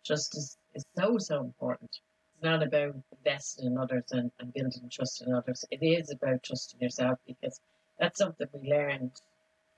trust 0.05 0.37
is, 0.37 0.57
is 0.77 0.85
so, 0.97 1.19
so 1.19 1.41
important. 1.41 1.91
It's 2.35 2.45
not 2.45 2.63
about 2.63 2.95
investing 3.17 3.67
in 3.67 3.79
others 3.79 4.13
and, 4.13 4.31
and 4.39 4.53
building 4.53 4.89
trust 4.93 5.23
in 5.23 5.35
others. 5.35 5.65
It 5.73 5.83
is 5.83 6.13
about 6.13 6.45
trusting 6.45 6.81
yourself 6.81 7.19
because 7.27 7.61
that's 7.99 8.19
something 8.19 8.47
we 8.53 8.71
learned 8.71 9.13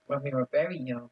when 0.07 0.23
we 0.23 0.31
were 0.31 0.49
very 0.51 0.79
young 0.79 1.11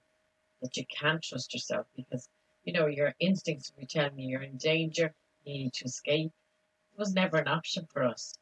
that 0.63 0.77
you 0.77 0.85
can't 0.87 1.23
trust 1.23 1.53
yourself 1.55 1.87
because, 1.97 2.29
you 2.65 2.73
know, 2.73 2.87
your 2.87 3.15
instincts 3.21 3.71
will 3.71 3.83
be 3.83 3.87
telling 3.87 4.19
you 4.19 4.29
you're 4.29 4.43
in 4.43 4.57
danger, 4.57 5.15
you 5.45 5.65
need 5.65 5.73
to 5.75 5.85
escape. 5.85 6.33
It 6.95 6.99
was 6.99 7.13
never 7.15 7.37
an 7.39 7.49
option 7.49 7.87
for 7.93 8.03
us. 8.05 8.35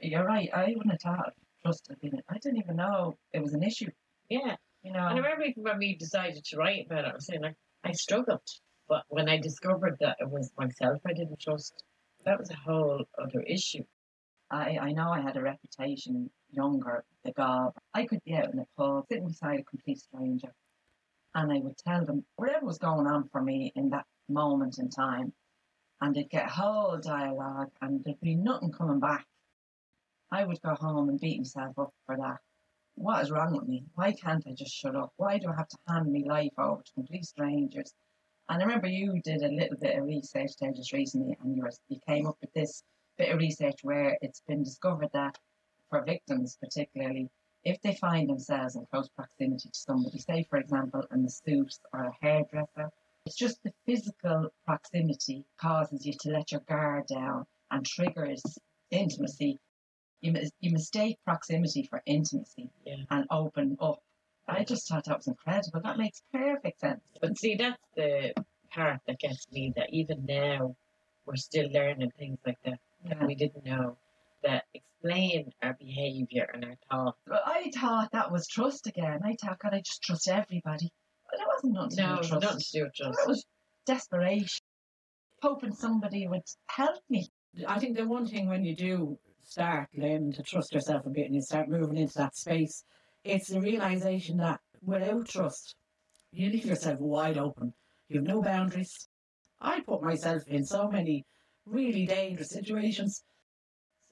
You're 0.00 0.24
right. 0.24 0.48
I 0.52 0.74
wouldn't 0.76 0.92
have 0.92 1.00
thought 1.00 1.34
trust 1.62 1.86
had 1.88 2.00
been. 2.00 2.22
I 2.28 2.38
didn't 2.38 2.58
even 2.58 2.76
know 2.76 3.16
it 3.32 3.42
was 3.42 3.52
an 3.54 3.62
issue. 3.62 3.90
Yeah. 4.28 4.56
You 4.82 4.92
know. 4.92 5.06
And 5.06 5.18
I 5.18 5.22
remember 5.22 5.44
even 5.44 5.62
when 5.62 5.78
we 5.78 5.94
decided 5.94 6.44
to 6.44 6.56
write 6.56 6.86
about 6.86 7.04
it, 7.04 7.10
I 7.12 7.14
was 7.14 7.26
saying 7.26 7.42
like 7.42 7.56
I 7.84 7.92
struggled. 7.92 8.42
But 8.88 9.04
when 9.08 9.28
I 9.28 9.38
discovered 9.38 9.98
that 10.00 10.16
it 10.20 10.28
was 10.28 10.50
myself 10.58 11.00
I 11.06 11.12
didn't 11.12 11.40
trust, 11.40 11.84
That 12.24 12.38
was 12.38 12.50
a 12.50 12.56
whole 12.56 13.04
other 13.18 13.40
issue. 13.42 13.84
I, 14.52 14.78
I 14.78 14.92
know 14.92 15.10
I 15.10 15.22
had 15.22 15.38
a 15.38 15.42
reputation 15.42 16.30
younger, 16.50 17.04
the 17.24 17.32
gob. 17.32 17.74
I 17.94 18.04
could 18.04 18.22
be 18.22 18.34
out 18.34 18.52
in 18.52 18.58
a 18.58 18.66
pub, 18.76 19.06
sitting 19.08 19.28
beside 19.28 19.60
a 19.60 19.64
complete 19.64 20.00
stranger, 20.00 20.52
and 21.34 21.50
I 21.50 21.58
would 21.60 21.78
tell 21.78 22.04
them 22.04 22.26
whatever 22.36 22.66
was 22.66 22.76
going 22.76 23.06
on 23.06 23.28
for 23.30 23.40
me 23.40 23.72
in 23.74 23.88
that 23.90 24.04
moment 24.28 24.78
in 24.78 24.90
time, 24.90 25.32
and 26.02 26.14
they'd 26.14 26.28
get 26.28 26.48
a 26.48 26.52
whole 26.52 26.98
dialogue, 26.98 27.70
and 27.80 28.04
there'd 28.04 28.20
be 28.20 28.34
nothing 28.34 28.70
coming 28.70 29.00
back. 29.00 29.26
I 30.30 30.44
would 30.44 30.60
go 30.60 30.74
home 30.74 31.08
and 31.08 31.18
beat 31.18 31.38
myself 31.38 31.78
up 31.78 31.94
for 32.04 32.18
that. 32.18 32.36
What 32.94 33.22
is 33.22 33.30
wrong 33.30 33.56
with 33.56 33.66
me? 33.66 33.84
Why 33.94 34.12
can't 34.12 34.46
I 34.46 34.52
just 34.52 34.74
shut 34.74 34.94
up? 34.94 35.14
Why 35.16 35.38
do 35.38 35.48
I 35.48 35.56
have 35.56 35.68
to 35.68 35.78
hand 35.88 36.12
my 36.12 36.24
life 36.26 36.52
over 36.58 36.82
to 36.82 36.92
complete 36.92 37.24
strangers? 37.24 37.94
And 38.50 38.62
I 38.62 38.66
remember 38.66 38.86
you 38.86 39.18
did 39.24 39.42
a 39.42 39.48
little 39.48 39.78
bit 39.78 39.96
of 39.96 40.04
research 40.04 40.50
there 40.60 40.72
just 40.72 40.92
recently, 40.92 41.38
and 41.42 41.56
you, 41.56 41.62
were, 41.62 41.72
you 41.88 41.98
came 42.06 42.26
up 42.26 42.36
with 42.42 42.52
this 42.52 42.82
bit 43.22 43.32
of 43.32 43.38
research 43.38 43.78
where 43.84 44.18
it's 44.20 44.42
been 44.48 44.64
discovered 44.64 45.10
that 45.12 45.38
for 45.88 46.02
victims, 46.04 46.58
particularly, 46.60 47.30
if 47.64 47.80
they 47.82 47.94
find 47.94 48.28
themselves 48.28 48.74
in 48.74 48.84
close 48.86 49.08
proximity 49.10 49.68
to 49.68 49.78
somebody, 49.78 50.18
say, 50.18 50.44
for 50.50 50.58
example, 50.58 51.04
a 51.12 51.16
masseuse 51.16 51.78
or 51.92 52.06
a 52.06 52.12
hairdresser, 52.20 52.90
it's 53.24 53.36
just 53.36 53.62
the 53.62 53.70
physical 53.86 54.48
proximity 54.66 55.44
causes 55.60 56.04
you 56.04 56.14
to 56.22 56.30
let 56.30 56.50
your 56.50 56.62
guard 56.62 57.04
down 57.06 57.44
and 57.70 57.86
triggers 57.86 58.42
intimacy. 58.90 59.60
You, 60.20 60.32
mis- 60.32 60.50
you 60.58 60.72
mistake 60.72 61.18
proximity 61.24 61.84
for 61.88 62.02
intimacy 62.06 62.70
Yeah. 62.84 62.96
and 63.10 63.24
open 63.30 63.76
up. 63.80 64.00
I 64.48 64.64
just 64.64 64.88
thought 64.88 65.04
that 65.04 65.18
was 65.18 65.28
incredible. 65.28 65.80
That 65.84 65.96
makes 65.98 66.22
perfect 66.32 66.80
sense. 66.80 67.00
But 67.20 67.38
see, 67.38 67.54
that's 67.54 67.86
the 67.94 68.34
part 68.72 68.98
that 69.06 69.20
gets 69.20 69.46
me 69.52 69.72
that 69.76 69.90
even 69.92 70.24
now 70.26 70.74
we're 71.24 71.36
still 71.36 71.70
learning 71.70 72.10
things 72.18 72.38
like 72.44 72.58
that. 72.64 72.80
Yeah. 73.04 73.24
We 73.26 73.34
didn't 73.34 73.64
know 73.64 73.96
that 74.42 74.64
explain 74.74 75.50
our 75.62 75.74
behaviour 75.78 76.48
and 76.54 76.64
our 76.64 76.76
thoughts. 76.90 77.18
But 77.26 77.42
I 77.46 77.70
thought 77.74 78.10
that 78.12 78.30
was 78.30 78.46
trust 78.46 78.86
again. 78.86 79.20
I 79.24 79.34
thought, 79.40 79.58
God, 79.60 79.74
I 79.74 79.80
just 79.80 80.02
trust 80.02 80.28
everybody. 80.28 80.90
But 81.30 81.40
it 81.40 81.46
wasn't 81.46 81.72
nothing 81.74 81.90
to 81.90 81.96
do 81.96 82.02
No, 82.02 82.16
with 82.18 82.28
trust. 82.28 82.42
nothing 82.42 82.60
to 82.60 82.72
do 82.72 82.82
with 82.84 82.94
trust. 82.94 83.18
It 83.22 83.28
was 83.28 83.44
desperation. 83.86 84.60
Hoping 85.42 85.72
somebody 85.72 86.28
would 86.28 86.42
help 86.68 87.00
me. 87.10 87.28
I 87.66 87.78
think 87.78 87.96
the 87.96 88.06
one 88.06 88.26
thing 88.26 88.48
when 88.48 88.64
you 88.64 88.76
do 88.76 89.18
start 89.42 89.88
learning 89.96 90.32
to 90.34 90.42
trust 90.42 90.72
yourself 90.72 91.04
a 91.04 91.10
bit 91.10 91.26
and 91.26 91.34
you 91.34 91.42
start 91.42 91.68
moving 91.68 91.96
into 91.96 92.14
that 92.18 92.36
space, 92.36 92.84
it's 93.24 93.48
the 93.48 93.60
realization 93.60 94.36
that 94.38 94.60
without 94.82 95.28
trust, 95.28 95.74
you 96.30 96.48
leave 96.48 96.64
yourself 96.64 96.98
wide 97.00 97.38
open. 97.38 97.74
You 98.08 98.20
have 98.20 98.26
no 98.28 98.40
boundaries. 98.40 99.08
I 99.60 99.80
put 99.80 100.02
myself 100.02 100.42
in 100.46 100.64
so 100.64 100.88
many 100.88 101.24
really 101.66 102.06
dangerous 102.06 102.50
situations. 102.50 103.22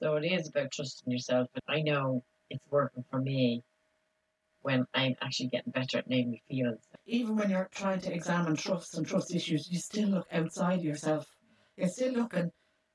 So 0.01 0.15
it 0.15 0.25
is 0.25 0.49
about 0.49 0.71
trusting 0.71 1.11
yourself. 1.11 1.47
And 1.53 1.63
I 1.77 1.81
know 1.81 2.23
it's 2.49 2.63
working 2.69 3.03
for 3.09 3.19
me 3.19 3.63
when 4.61 4.85
I'm 4.93 5.15
actually 5.21 5.49
getting 5.49 5.71
better 5.71 5.99
at 5.99 6.09
naming 6.09 6.39
feelings. 6.47 6.81
Even 7.05 7.35
when 7.35 7.49
you're 7.49 7.69
trying 7.71 7.99
to 8.01 8.13
examine 8.13 8.55
trust 8.55 8.97
and 8.97 9.05
trust 9.05 9.33
issues, 9.33 9.69
you 9.71 9.79
still 9.79 10.09
look 10.09 10.27
outside 10.31 10.81
yourself. 10.81 11.25
You're 11.77 11.87
still 11.89 12.13
looking 12.13 12.51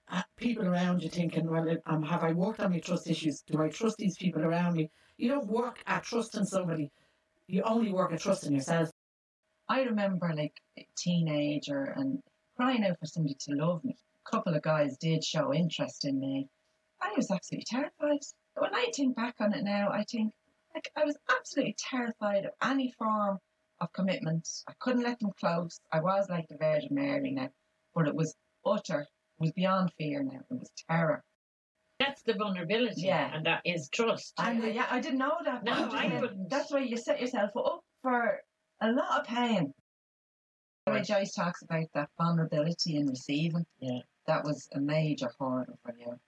at 0.08 0.26
people 0.36 0.66
around 0.66 1.02
you 1.02 1.08
thinking, 1.08 1.48
well, 1.48 1.76
um, 1.86 2.02
have 2.02 2.22
I 2.22 2.32
worked 2.32 2.60
on 2.60 2.70
my 2.70 2.78
trust 2.78 3.08
issues? 3.08 3.42
Do 3.46 3.60
I 3.60 3.68
trust 3.68 3.96
these 3.98 4.16
people 4.16 4.42
around 4.42 4.74
me? 4.74 4.90
You 5.16 5.30
don't 5.30 5.48
work 5.48 5.82
at 5.86 6.04
trusting 6.04 6.44
somebody. 6.44 6.90
You 7.48 7.62
only 7.62 7.92
work 7.92 8.12
at 8.12 8.20
trusting 8.20 8.52
yourself. 8.52 8.90
I 9.68 9.82
remember 9.82 10.32
like 10.36 10.54
a 10.78 10.86
teenager 10.96 11.94
and 11.96 12.22
crying 12.56 12.84
out 12.84 12.98
for 13.00 13.06
somebody 13.06 13.36
to 13.40 13.54
love 13.54 13.84
me. 13.84 13.96
A 14.26 14.30
couple 14.30 14.54
of 14.54 14.62
guys 14.62 14.96
did 14.96 15.22
show 15.22 15.54
interest 15.54 16.04
in 16.04 16.18
me. 16.18 16.48
I 17.00 17.12
was 17.16 17.30
absolutely 17.30 17.66
terrified. 17.66 18.20
When 18.56 18.74
I 18.74 18.90
think 18.94 19.14
back 19.14 19.36
on 19.40 19.52
it 19.52 19.62
now, 19.62 19.90
I 19.90 20.04
think 20.10 20.32
like 20.74 20.90
I 20.96 21.04
was 21.04 21.16
absolutely 21.30 21.76
terrified 21.78 22.44
of 22.44 22.52
any 22.62 22.92
form 22.98 23.38
of 23.80 23.92
commitment. 23.92 24.48
I 24.68 24.72
couldn't 24.80 25.04
let 25.04 25.20
them 25.20 25.30
close. 25.38 25.78
I 25.92 26.00
was 26.00 26.28
like 26.28 26.48
the 26.48 26.56
Virgin 26.56 26.88
Mary 26.92 27.30
now, 27.30 27.50
but 27.94 28.08
it 28.08 28.14
was 28.14 28.34
utter. 28.64 29.00
It 29.00 29.40
was 29.40 29.52
beyond 29.52 29.92
fear 29.96 30.22
now. 30.22 30.40
It 30.50 30.58
was 30.58 30.70
terror. 30.90 31.22
That's 32.00 32.22
the 32.22 32.34
vulnerability. 32.34 33.02
Yeah. 33.02 33.30
And 33.34 33.46
that 33.46 33.62
is 33.64 33.88
trust. 33.90 34.34
And 34.38 34.62
uh, 34.62 34.66
yeah, 34.66 34.86
I 34.90 35.00
didn't 35.00 35.18
know 35.18 35.36
that. 35.44 35.64
No, 35.64 35.72
I 35.72 36.18
wouldn't. 36.20 36.50
That's 36.50 36.72
why 36.72 36.80
you 36.80 36.96
set 36.96 37.20
yourself 37.20 37.50
up 37.56 37.80
for 38.02 38.40
a 38.80 38.90
lot 38.90 39.20
of 39.20 39.26
pain. 39.26 39.72
The 40.86 40.92
way 40.92 41.02
Joyce 41.02 41.32
talks 41.32 41.62
about 41.62 41.86
that 41.94 42.10
vulnerability 42.18 42.96
in 42.96 43.06
receiving. 43.06 43.64
Yeah. 43.80 44.00
That 44.26 44.44
was 44.44 44.68
a 44.74 44.80
major 44.80 45.30
hurdle 45.38 45.78
for 45.84 45.94
you. 45.98 46.18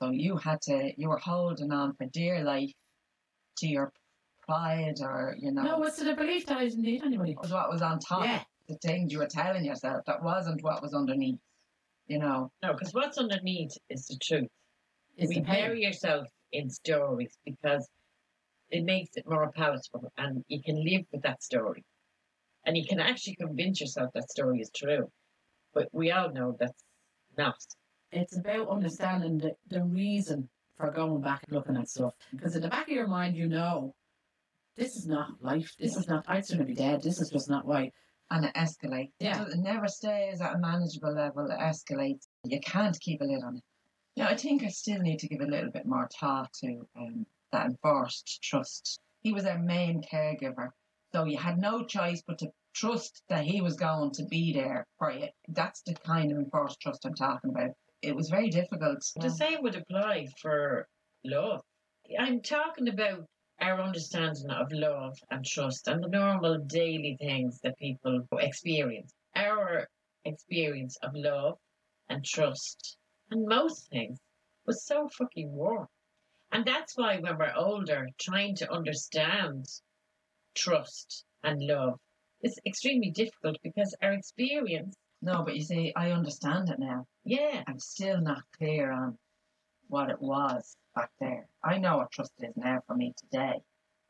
So 0.00 0.10
you 0.10 0.36
had 0.36 0.60
to, 0.62 0.92
you 0.96 1.08
were 1.08 1.18
holding 1.18 1.72
on 1.72 1.94
for 1.94 2.06
dear 2.06 2.42
life 2.42 2.72
to 3.58 3.66
your 3.66 3.92
pride 4.46 4.96
or, 5.00 5.36
you 5.38 5.52
know, 5.52 5.62
No, 5.62 5.82
it's 5.84 5.98
the 5.98 6.14
belief 6.14 6.46
that 6.46 6.58
I 6.58 6.68
didn't 6.68 6.82
need 6.82 7.02
anybody. 7.02 7.36
was 7.40 7.52
what 7.52 7.70
was 7.70 7.80
on 7.82 7.98
top. 8.00 8.24
Yeah. 8.24 8.42
The 8.68 8.76
things 8.76 9.12
you 9.12 9.18
were 9.18 9.26
telling 9.26 9.64
yourself 9.64 10.04
that 10.06 10.22
wasn't 10.22 10.62
what 10.62 10.82
was 10.82 10.94
underneath. 10.94 11.38
You 12.06 12.18
know, 12.18 12.50
No, 12.62 12.72
because 12.72 12.92
what's 12.92 13.18
underneath 13.18 13.72
is 13.88 14.06
the 14.06 14.18
truth. 14.22 14.48
It's 15.16 15.28
we 15.28 15.40
bury 15.40 15.82
yourself 15.82 16.26
in 16.52 16.68
stories 16.68 17.38
because 17.44 17.88
it 18.70 18.84
makes 18.84 19.16
it 19.16 19.28
more 19.28 19.50
palatable 19.52 20.12
and 20.18 20.44
you 20.48 20.60
can 20.62 20.84
live 20.84 21.02
with 21.12 21.22
that 21.22 21.42
story. 21.42 21.84
And 22.66 22.76
you 22.76 22.84
can 22.86 22.98
actually 22.98 23.36
convince 23.36 23.80
yourself 23.80 24.10
that 24.14 24.30
story 24.30 24.60
is 24.60 24.70
true. 24.74 25.10
But 25.72 25.88
we 25.92 26.10
all 26.10 26.30
know 26.32 26.56
that's 26.58 26.83
not. 27.36 27.56
It's 28.12 28.36
about 28.36 28.68
understanding 28.68 29.38
the, 29.38 29.56
the 29.68 29.82
reason 29.82 30.48
for 30.76 30.90
going 30.90 31.20
back 31.20 31.42
and 31.46 31.56
looking 31.56 31.76
at 31.76 31.88
stuff. 31.88 32.14
Because 32.32 32.56
in 32.56 32.62
the 32.62 32.68
back 32.68 32.88
of 32.88 32.94
your 32.94 33.08
mind, 33.08 33.36
you 33.36 33.48
know, 33.48 33.94
this 34.76 34.96
is 34.96 35.06
not 35.06 35.30
life. 35.40 35.72
This 35.78 35.96
is 35.96 36.08
not, 36.08 36.24
I'd 36.28 36.46
sooner 36.46 36.64
be 36.64 36.74
dead. 36.74 37.02
This 37.02 37.20
is 37.20 37.30
just 37.30 37.48
not 37.48 37.66
right. 37.66 37.92
and 38.30 38.44
it 38.44 38.54
escalates. 38.54 39.12
Yeah. 39.20 39.44
It 39.44 39.58
never 39.58 39.88
stays 39.88 40.40
at 40.40 40.54
a 40.54 40.58
manageable 40.58 41.14
level. 41.14 41.46
It 41.50 41.58
escalates. 41.58 42.26
You 42.44 42.60
can't 42.60 42.98
keep 43.00 43.20
a 43.20 43.24
lid 43.24 43.42
on 43.42 43.56
it. 43.56 43.62
Yeah, 44.16 44.28
I 44.28 44.36
think 44.36 44.62
I 44.62 44.68
still 44.68 45.00
need 45.00 45.18
to 45.20 45.28
give 45.28 45.40
a 45.40 45.46
little 45.46 45.70
bit 45.70 45.86
more 45.86 46.08
thought 46.20 46.52
to 46.60 46.86
um, 46.96 47.26
that 47.52 47.66
enforced 47.66 48.40
trust. 48.42 49.00
He 49.22 49.32
was 49.32 49.44
our 49.44 49.58
main 49.58 50.02
caregiver, 50.02 50.68
so 51.12 51.24
you 51.24 51.36
had 51.36 51.58
no 51.58 51.84
choice 51.84 52.22
but 52.26 52.38
to 52.38 52.48
trust 52.74 53.22
that 53.28 53.44
he 53.44 53.60
was 53.60 53.76
going 53.76 54.10
to 54.10 54.24
be 54.24 54.52
there 54.52 54.86
for 54.98 55.10
you. 55.10 55.28
That's 55.48 55.82
the 55.82 55.94
kind 55.94 56.32
of 56.32 56.38
enforced 56.38 56.80
trust 56.80 57.06
I'm 57.06 57.14
talking 57.14 57.50
about. 57.50 57.70
It 58.02 58.14
was 58.14 58.28
very 58.28 58.50
difficult. 58.50 59.02
The 59.16 59.30
same 59.30 59.62
would 59.62 59.76
apply 59.76 60.26
for 60.42 60.88
love. 61.24 61.62
I'm 62.18 62.42
talking 62.42 62.88
about 62.88 63.26
our 63.60 63.80
understanding 63.80 64.50
of 64.50 64.72
love 64.72 65.16
and 65.30 65.44
trust 65.44 65.88
and 65.88 66.02
the 66.02 66.08
normal 66.08 66.58
daily 66.58 67.16
things 67.18 67.60
that 67.60 67.78
people 67.78 68.26
experience. 68.38 69.14
Our 69.36 69.88
experience 70.24 70.96
of 71.02 71.12
love 71.14 71.58
and 72.08 72.24
trust 72.24 72.98
and 73.30 73.46
most 73.46 73.88
things 73.88 74.18
was 74.66 74.84
so 74.84 75.08
fucking 75.08 75.50
warm. 75.52 75.88
And 76.52 76.64
that's 76.64 76.96
why 76.96 77.18
when 77.18 77.38
we're 77.38 77.54
older, 77.54 78.08
trying 78.20 78.56
to 78.56 78.70
understand 78.70 79.66
trust 80.54 81.24
and 81.42 81.60
love 81.62 81.98
is 82.44 82.58
extremely 82.66 83.10
difficult 83.10 83.56
because 83.62 83.94
our 84.02 84.12
experience, 84.12 84.96
No, 85.22 85.42
but 85.42 85.56
you 85.56 85.62
see, 85.62 85.92
I 85.96 86.10
understand 86.12 86.68
it 86.68 86.78
now. 86.78 87.06
yeah, 87.24 87.62
I'm 87.66 87.78
still 87.80 88.20
not 88.20 88.42
clear 88.58 88.92
on 88.92 89.18
what 89.88 90.10
it 90.10 90.20
was 90.20 90.76
back 90.94 91.10
there. 91.20 91.48
I 91.62 91.78
know 91.78 91.96
what 91.98 92.12
trust 92.12 92.32
is 92.40 92.56
now 92.56 92.80
for 92.86 92.94
me 92.94 93.14
today. 93.16 93.60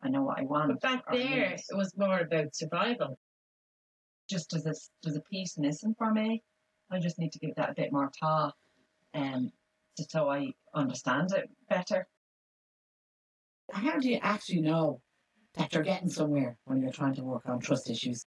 I 0.03 0.09
know 0.09 0.23
what 0.23 0.39
I 0.39 0.43
want. 0.43 0.69
but 0.69 0.81
back 0.81 1.05
there 1.11 1.51
need. 1.51 1.61
it 1.71 1.77
was 1.77 1.97
more 1.97 2.19
about 2.21 2.55
survival. 2.55 3.19
just 4.29 4.53
as 4.55 4.67
a, 4.67 4.75
there's 5.03 5.17
a 5.17 5.21
piece 5.23 5.57
missing 5.59 5.95
for 5.97 6.13
me. 6.13 6.43
I 6.91 6.99
just 6.99 7.19
need 7.19 7.33
to 7.33 7.39
give 7.39 7.55
that 7.57 7.71
a 7.71 7.75
bit 7.75 7.93
more 7.93 8.11
thought, 8.21 8.55
um, 9.15 9.53
so 10.11 10.29
I 10.29 10.53
understand 10.75 11.33
it 11.33 11.49
better. 11.69 12.07
How 13.73 13.99
do 13.99 14.09
you 14.11 14.19
actually 14.23 14.61
know 14.61 15.01
that 15.55 15.73
you're 15.73 15.83
getting 15.83 16.09
somewhere 16.09 16.57
when 16.65 16.81
you're 16.81 16.93
trying 16.93 17.15
to 17.15 17.25
work 17.25 17.43
on 17.47 17.61
trust 17.61 17.91
issues? 17.91 18.27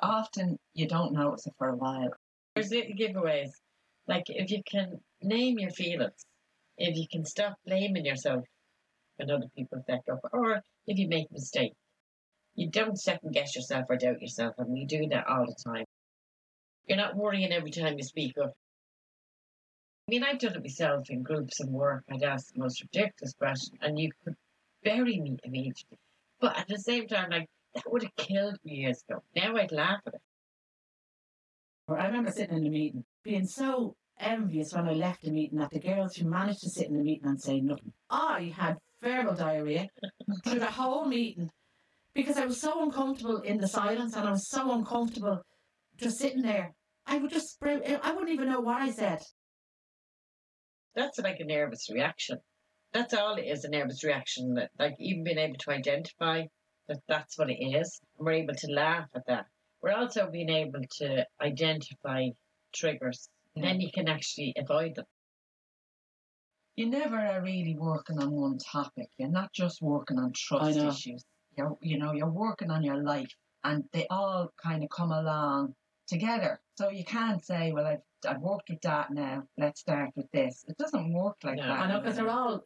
Often 0.00 0.58
you 0.74 0.88
don't 0.88 1.12
notice 1.12 1.46
it 1.46 1.54
for 1.58 1.68
a 1.68 1.76
while. 1.76 2.10
There's 2.54 2.70
little 2.70 2.92
giveaways. 2.92 3.50
Like 4.06 4.24
if 4.28 4.50
you 4.50 4.62
can 4.68 5.00
name 5.22 5.58
your 5.58 5.70
feelings, 5.70 6.26
if 6.78 6.96
you 6.96 7.06
can 7.10 7.24
stop 7.24 7.56
blaming 7.66 8.04
yourself 8.04 8.44
when 9.16 9.30
other 9.30 9.46
people 9.56 9.82
fuck 9.86 10.00
up, 10.10 10.20
or 10.32 10.62
if 10.86 10.98
you 10.98 11.08
make 11.08 11.26
a 11.30 11.34
mistake, 11.34 11.72
you 12.54 12.70
don't 12.70 12.98
second 12.98 13.32
guess 13.32 13.54
yourself 13.54 13.84
or 13.88 13.96
doubt 13.96 14.20
yourself, 14.20 14.54
and 14.58 14.70
we 14.70 14.84
do 14.86 15.06
that 15.08 15.26
all 15.28 15.46
the 15.46 15.56
time. 15.64 15.84
You're 16.86 16.98
not 16.98 17.16
worrying 17.16 17.52
every 17.52 17.70
time 17.70 17.96
you 17.98 18.02
speak 18.02 18.36
up. 18.38 18.52
I 20.08 20.10
mean, 20.10 20.24
I've 20.24 20.40
done 20.40 20.56
it 20.56 20.62
myself 20.62 21.08
in 21.10 21.22
groups 21.22 21.60
and 21.60 21.72
work. 21.72 22.02
I'd 22.10 22.22
ask 22.22 22.52
the 22.52 22.60
most 22.60 22.82
ridiculous 22.82 23.34
question, 23.34 23.78
and 23.80 23.98
you 23.98 24.10
could 24.24 24.34
bury 24.82 25.20
me 25.20 25.38
immediately. 25.44 25.98
But 26.40 26.58
at 26.58 26.68
the 26.68 26.78
same 26.78 27.06
time, 27.06 27.30
like 27.30 27.48
that 27.74 27.84
would 27.86 28.02
have 28.02 28.16
killed 28.16 28.56
me 28.64 28.76
years 28.76 29.02
ago. 29.08 29.22
Now 29.36 29.56
I'd 29.56 29.72
laugh 29.72 30.00
at 30.06 30.14
it. 30.14 30.20
I 31.88 32.06
remember 32.06 32.30
sitting 32.30 32.56
in 32.56 32.66
a 32.66 32.70
meeting 32.70 33.04
being 33.24 33.46
so 33.46 33.96
envious 34.18 34.72
when 34.72 34.88
I 34.88 34.92
left 34.92 35.22
the 35.22 35.32
meeting 35.32 35.58
that 35.58 35.70
the 35.70 35.80
girls 35.80 36.14
who 36.14 36.28
managed 36.28 36.60
to 36.60 36.70
sit 36.70 36.88
in 36.88 36.96
the 36.96 37.02
meeting 37.02 37.28
and 37.28 37.40
say 37.40 37.60
nothing. 37.60 37.92
I 38.08 38.54
had 38.56 38.76
verbal 39.02 39.34
diarrhea 39.34 39.88
through 40.44 40.60
the 40.60 40.66
whole 40.66 41.06
meeting 41.06 41.50
because 42.14 42.36
I 42.36 42.46
was 42.46 42.60
so 42.60 42.82
uncomfortable 42.82 43.40
in 43.40 43.58
the 43.58 43.68
silence 43.68 44.14
and 44.14 44.28
I 44.28 44.32
was 44.32 44.48
so 44.48 44.72
uncomfortable 44.72 45.42
just 45.96 46.18
sitting 46.18 46.42
there. 46.42 46.72
I 47.06 47.18
would 47.18 47.30
just 47.30 47.58
I 47.62 48.12
wouldn't 48.12 48.30
even 48.30 48.48
know 48.48 48.60
what 48.60 48.80
I 48.80 48.90
said. 48.90 49.20
That's 50.94 51.18
like 51.18 51.40
a 51.40 51.44
nervous 51.44 51.88
reaction. 51.90 52.38
That's 52.92 53.14
all 53.14 53.36
it 53.36 53.42
is 53.42 53.64
a 53.64 53.70
nervous 53.70 54.02
reaction. 54.02 54.54
That, 54.54 54.70
like, 54.78 54.96
even 54.98 55.24
being 55.24 55.38
able 55.38 55.56
to 55.58 55.70
identify 55.70 56.44
that 56.88 56.98
that's 57.08 57.38
what 57.38 57.50
it 57.50 57.62
is, 57.62 58.00
and 58.18 58.26
we're 58.26 58.32
able 58.32 58.54
to 58.54 58.72
laugh 58.72 59.08
at 59.14 59.26
that. 59.26 59.46
We're 59.80 59.94
also 59.94 60.28
being 60.30 60.50
able 60.50 60.80
to 60.98 61.26
identify 61.40 62.28
triggers, 62.74 63.28
and 63.54 63.64
then 63.64 63.80
you 63.80 63.90
can 63.92 64.08
actually 64.08 64.54
avoid 64.56 64.96
them. 64.96 65.06
You 66.76 66.88
never 66.88 67.16
are 67.18 67.42
really 67.42 67.76
working 67.78 68.18
on 68.18 68.30
one 68.30 68.58
topic. 68.58 69.08
You're 69.18 69.30
not 69.30 69.52
just 69.52 69.80
working 69.82 70.18
on 70.18 70.32
trust 70.34 70.76
know. 70.76 70.88
issues. 70.88 71.24
You're, 71.56 71.76
you 71.80 71.98
know, 71.98 72.12
you're 72.12 72.30
working 72.30 72.70
on 72.70 72.82
your 72.82 73.02
life, 73.02 73.30
and 73.64 73.84
they 73.92 74.06
all 74.08 74.52
kind 74.62 74.82
of 74.82 74.90
come 74.90 75.12
along 75.12 75.74
together. 76.06 76.60
So 76.76 76.88
you 76.90 77.04
can't 77.04 77.44
say, 77.44 77.72
"Well, 77.72 77.86
I've 77.86 78.02
I've 78.26 78.40
worked 78.40 78.70
with 78.70 78.80
that 78.82 79.10
now. 79.10 79.44
Let's 79.58 79.80
start 79.80 80.10
with 80.16 80.30
this." 80.32 80.64
It 80.68 80.76
doesn't 80.78 81.12
work 81.12 81.36
like 81.44 81.56
No. 81.56 81.62
that. 81.62 81.80
I 81.80 81.88
know 81.88 82.00
because 82.00 82.16
they're 82.16 82.28
all 82.28 82.64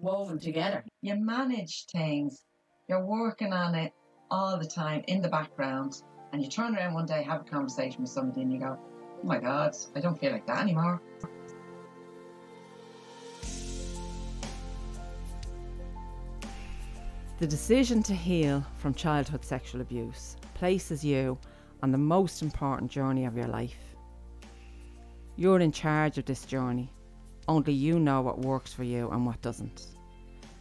woven 0.00 0.38
together. 0.38 0.84
you 1.02 1.14
manage 1.16 1.86
things. 1.92 2.44
You're 2.88 3.04
working 3.04 3.52
on 3.52 3.74
it 3.74 3.92
all 4.30 4.58
the 4.58 4.66
time 4.66 5.02
in 5.06 5.22
the 5.22 5.28
background, 5.28 6.02
and 6.32 6.42
you 6.42 6.48
turn 6.48 6.76
around 6.76 6.94
one 6.94 7.06
day, 7.06 7.22
have 7.22 7.42
a 7.42 7.44
conversation 7.44 8.02
with 8.02 8.10
somebody, 8.10 8.42
and 8.42 8.52
you 8.52 8.58
go, 8.58 8.78
"Oh 9.22 9.26
my 9.26 9.38
God, 9.38 9.76
I 9.94 10.00
don't 10.00 10.18
feel 10.18 10.32
like 10.32 10.46
that 10.46 10.60
anymore." 10.60 11.00
The 17.38 17.46
decision 17.46 18.02
to 18.02 18.14
heal 18.14 18.64
from 18.76 18.92
childhood 18.92 19.44
sexual 19.44 19.80
abuse 19.80 20.36
places 20.54 21.02
you 21.02 21.38
on 21.82 21.90
the 21.90 21.98
most 21.98 22.42
important 22.42 22.90
journey 22.90 23.24
of 23.24 23.34
your 23.34 23.48
life. 23.48 23.96
You're 25.36 25.60
in 25.60 25.72
charge 25.72 26.18
of 26.18 26.26
this 26.26 26.44
journey. 26.44 26.92
Only 27.48 27.72
you 27.72 27.98
know 27.98 28.20
what 28.20 28.38
works 28.38 28.72
for 28.72 28.84
you 28.84 29.08
and 29.10 29.26
what 29.26 29.40
doesn't. 29.42 29.86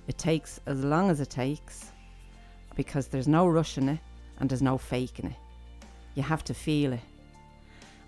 It 0.08 0.18
takes 0.18 0.60
as 0.66 0.84
long 0.84 1.10
as 1.10 1.20
it 1.20 1.30
takes 1.30 1.92
because 2.76 3.08
there's 3.08 3.28
no 3.28 3.48
rush 3.48 3.78
in 3.78 3.90
it 3.90 4.00
and 4.40 4.50
there's 4.50 4.62
no 4.62 4.78
faking 4.78 5.28
it. 5.28 5.36
You 6.16 6.24
have 6.24 6.44
to 6.46 6.54
feel 6.54 6.94
it. 6.94 7.02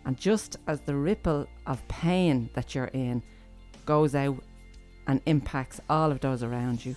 And 0.05 0.17
just 0.17 0.57
as 0.67 0.81
the 0.81 0.95
ripple 0.95 1.47
of 1.67 1.87
pain 1.87 2.49
that 2.53 2.73
you're 2.73 2.85
in 2.85 3.21
goes 3.85 4.15
out 4.15 4.43
and 5.07 5.21
impacts 5.25 5.79
all 5.89 6.11
of 6.11 6.19
those 6.21 6.41
around 6.41 6.83
you, 6.83 6.95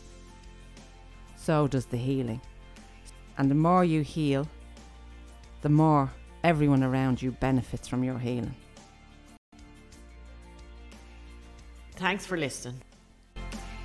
so 1.36 1.66
does 1.66 1.86
the 1.86 1.96
healing. 1.96 2.40
And 3.36 3.50
the 3.50 3.54
more 3.54 3.84
you 3.84 4.02
heal, 4.02 4.48
the 5.62 5.68
more 5.68 6.10
everyone 6.42 6.82
around 6.82 7.20
you 7.20 7.32
benefits 7.32 7.88
from 7.88 8.04
your 8.04 8.18
healing. 8.18 8.54
Thanks 12.04 12.26
for 12.26 12.36
listening. 12.36 12.82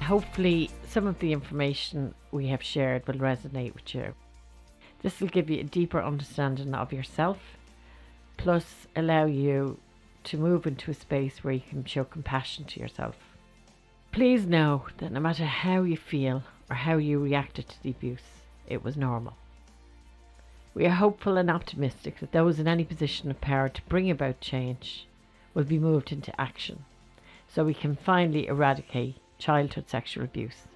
Hopefully, 0.02 0.70
some 0.90 1.08
of 1.08 1.20
the 1.20 1.32
information 1.32 2.14
we 2.34 2.48
have 2.48 2.62
shared 2.62 3.08
will 3.08 3.14
resonate 3.14 3.74
with 3.74 3.96
you. 3.96 4.14
This 5.02 5.22
will 5.22 5.30
give 5.30 5.50
you 5.50 5.62
a 5.62 5.64
deeper 5.64 6.04
understanding 6.04 6.76
of 6.76 6.92
yourself, 6.92 7.38
plus, 8.36 8.88
allow 8.94 9.24
you 9.24 9.80
to 10.26 10.38
move 10.38 10.68
into 10.68 10.92
a 10.92 10.96
space 10.96 11.46
where 11.46 11.54
you 11.54 11.62
can 11.62 11.86
show 11.86 12.04
compassion 12.04 12.66
to 12.66 12.82
yourself. 12.82 13.16
Please 14.12 14.46
know 14.46 14.84
that 14.98 15.14
no 15.14 15.22
matter 15.22 15.46
how 15.46 15.84
you 15.84 15.96
feel 15.96 16.44
or 16.70 16.76
how 16.76 16.98
you 16.98 17.20
reacted 17.20 17.70
to 17.70 17.82
the 17.82 17.92
abuse, 17.92 18.44
it 18.68 18.84
was 18.84 18.98
normal. 18.98 19.38
We 20.74 20.86
are 20.86 20.90
hopeful 20.90 21.38
and 21.38 21.50
optimistic 21.50 22.20
that 22.20 22.34
those 22.34 22.60
in 22.60 22.68
any 22.68 22.84
position 22.84 23.32
of 23.32 23.40
power 23.40 23.70
to 23.70 23.82
bring 23.84 24.12
about 24.12 24.42
change 24.42 25.08
will 25.54 25.64
be 25.64 25.80
moved 25.80 26.12
into 26.12 26.38
action 26.38 26.84
so 27.50 27.64
we 27.64 27.74
can 27.74 27.96
finally 27.96 28.48
eradicate 28.48 29.18
childhood 29.38 29.90
sexual 29.90 30.24
abuse. 30.24 30.68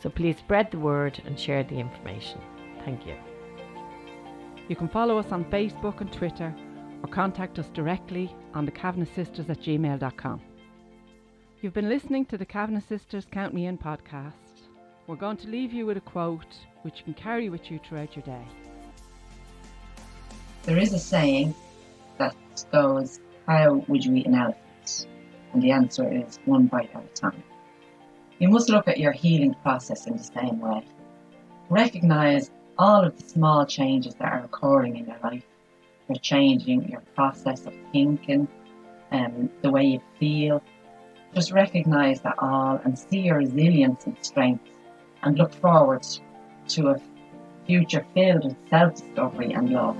So 0.00 0.10
please 0.10 0.36
spread 0.38 0.70
the 0.70 0.78
word 0.78 1.20
and 1.24 1.38
share 1.38 1.64
the 1.64 1.76
information. 1.76 2.40
Thank 2.84 3.06
you. 3.06 3.16
You 4.68 4.76
can 4.76 4.88
follow 4.88 5.18
us 5.18 5.32
on 5.32 5.44
Facebook 5.46 6.00
and 6.00 6.12
Twitter 6.12 6.54
or 7.02 7.08
contact 7.08 7.58
us 7.58 7.68
directly 7.70 8.34
on 8.54 8.64
the 8.64 8.70
Kavanagh 8.70 9.12
Sisters 9.14 9.48
at 9.48 9.60
gmail.com. 9.60 10.40
You've 11.60 11.74
been 11.74 11.88
listening 11.88 12.26
to 12.26 12.38
the 12.38 12.44
Kavanagh 12.44 12.82
Sisters 12.86 13.26
Count 13.30 13.54
Me 13.54 13.66
In 13.66 13.78
podcast. 13.78 14.32
We're 15.06 15.16
going 15.16 15.36
to 15.38 15.48
leave 15.48 15.72
you 15.72 15.86
with 15.86 15.96
a 15.96 16.02
quote 16.02 16.54
which 16.82 16.98
you 16.98 17.04
can 17.04 17.14
carry 17.14 17.48
with 17.48 17.70
you 17.70 17.78
throughout 17.78 18.16
your 18.16 18.24
day. 18.24 18.44
There 20.64 20.78
is 20.78 20.92
a 20.92 20.98
saying 20.98 21.54
that 22.18 22.34
goes, 22.72 23.20
How 23.46 23.84
would 23.88 24.04
you 24.04 24.14
eat 24.14 24.26
an 24.26 24.34
elephant? 24.34 25.06
And 25.54 25.62
the 25.62 25.70
answer 25.70 26.12
is 26.12 26.40
one 26.44 26.66
bite 26.66 26.90
at 26.94 27.04
a 27.04 27.08
time. 27.14 27.42
You 28.40 28.48
must 28.48 28.68
look 28.68 28.88
at 28.88 28.98
your 28.98 29.12
healing 29.12 29.54
process 29.62 30.08
in 30.08 30.16
the 30.16 30.24
same 30.24 30.58
way. 30.60 30.84
Recognize 31.70 32.50
all 32.76 33.04
of 33.04 33.16
the 33.16 33.22
small 33.22 33.64
changes 33.64 34.14
that 34.16 34.32
are 34.32 34.44
occurring 34.44 34.96
in 34.96 35.06
your 35.06 35.18
life. 35.22 35.44
You're 36.08 36.18
changing 36.18 36.88
your 36.88 37.02
process 37.14 37.66
of 37.66 37.74
thinking, 37.92 38.48
um, 39.12 39.48
the 39.62 39.70
way 39.70 39.84
you 39.84 40.00
feel. 40.18 40.60
Just 41.34 41.52
recognize 41.52 42.20
that 42.22 42.34
all 42.38 42.80
and 42.84 42.98
see 42.98 43.20
your 43.20 43.38
resilience 43.38 44.06
and 44.06 44.16
strength 44.22 44.64
and 45.22 45.38
look 45.38 45.54
forward 45.54 46.04
to 46.68 46.88
a 46.88 47.00
future 47.66 48.04
filled 48.12 48.44
with 48.44 48.56
self 48.68 48.96
discovery 48.96 49.52
and 49.52 49.70
love. 49.70 49.96